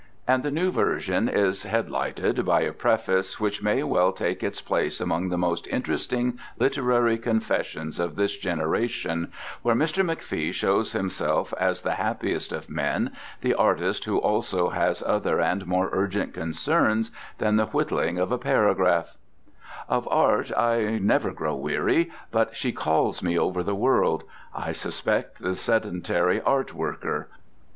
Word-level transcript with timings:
And 0.27 0.41
the 0.41 0.49
new 0.49 0.71
version 0.71 1.29
is 1.29 1.63
headlighted 1.63 2.43
by 2.43 2.61
a 2.61 2.73
preface 2.73 3.39
which 3.39 3.61
may 3.61 3.83
well 3.83 4.11
take 4.11 4.41
its 4.41 4.59
place 4.59 4.99
among 4.99 5.29
the 5.29 5.37
most 5.37 5.67
interesting 5.67 6.39
literary 6.57 7.19
confessions 7.19 7.99
of 7.99 8.15
this 8.15 8.35
generation, 8.35 9.31
where 9.61 9.75
Mr. 9.75 10.03
McFee 10.03 10.53
shows 10.55 10.93
himself 10.93 11.53
as 11.59 11.83
that 11.83 11.97
happiest 11.97 12.51
of 12.51 12.67
men, 12.67 13.11
the 13.41 13.53
artist 13.53 14.05
who 14.05 14.17
also 14.17 14.69
has 14.69 15.03
other 15.03 15.39
and 15.39 15.67
more 15.67 15.89
urgent 15.91 16.33
concerns 16.33 17.11
than 17.37 17.57
the 17.57 17.67
whittling 17.67 18.17
of 18.17 18.31
a 18.31 18.39
paragraph:— 18.39 19.15
Of 19.87 20.07
art 20.07 20.51
I 20.57 20.97
never 20.99 21.29
grow 21.31 21.55
weary, 21.55 22.09
but 22.31 22.55
she 22.55 22.71
calls 22.71 23.21
me 23.21 23.37
over 23.37 23.61
the 23.61 23.75
world. 23.75 24.23
I 24.55 24.71
suspect 24.71 25.43
the 25.43 25.53
sedentary 25.53 26.41
art 26.41 26.73
worker. 26.73 27.27